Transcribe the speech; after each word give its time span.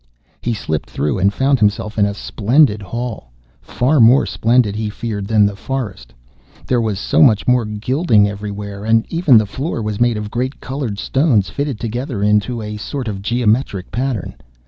He 0.41 0.55
slipped 0.55 0.89
through, 0.89 1.19
and 1.19 1.31
found 1.31 1.59
himself 1.59 1.95
in 1.99 2.07
a 2.07 2.15
splendid 2.15 2.81
hall, 2.81 3.31
far 3.61 3.99
more 3.99 4.25
splendid, 4.25 4.75
he 4.75 4.89
feared, 4.89 5.27
than 5.27 5.45
the 5.45 5.55
forest, 5.55 6.11
there 6.65 6.81
was 6.81 6.97
so 6.97 7.21
much 7.21 7.47
more 7.47 7.65
gilding 7.65 8.27
everywhere, 8.27 8.83
and 8.83 9.05
even 9.09 9.37
the 9.37 9.45
floor 9.45 9.79
was 9.79 10.01
made 10.01 10.17
of 10.17 10.31
great 10.31 10.59
coloured 10.59 10.97
stones, 10.97 11.51
fitted 11.51 11.79
together 11.79 12.23
into 12.23 12.63
a 12.63 12.77
sort 12.77 13.07
of 13.07 13.21
geometrical 13.21 13.91
pattern. 13.91 14.33